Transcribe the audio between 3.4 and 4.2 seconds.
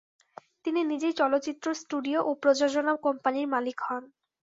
মালিক হন।